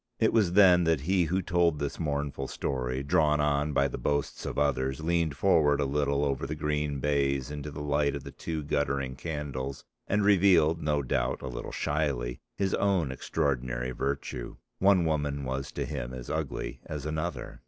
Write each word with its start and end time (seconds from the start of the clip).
It 0.17 0.33
was 0.33 0.53
then 0.53 0.85
that 0.85 1.01
he 1.01 1.25
who 1.25 1.43
told 1.43 1.77
this 1.77 1.99
mournful 1.99 2.47
story, 2.47 3.03
drawn 3.03 3.39
on 3.39 3.71
by 3.71 3.87
the 3.87 3.99
boasts 3.99 4.47
of 4.47 4.57
others, 4.57 5.01
leaned 5.01 5.37
forward 5.37 5.79
a 5.79 5.85
little 5.85 6.25
over 6.25 6.47
the 6.47 6.55
green 6.55 6.99
baize 6.99 7.51
into 7.51 7.69
the 7.69 7.83
light 7.83 8.15
of 8.15 8.23
the 8.23 8.31
two 8.31 8.63
guttering 8.63 9.15
candles 9.15 9.85
and 10.07 10.25
revealed, 10.25 10.81
no 10.81 11.03
doubt 11.03 11.43
a 11.43 11.47
little 11.47 11.71
shyly, 11.71 12.39
his 12.57 12.73
own 12.73 13.11
extraordinary 13.11 13.91
virtue. 13.91 14.55
One 14.79 15.05
woman 15.05 15.43
was 15.43 15.71
to 15.73 15.85
him 15.85 16.15
as 16.15 16.31
ugly 16.31 16.81
as 16.87 17.05
another. 17.05 17.59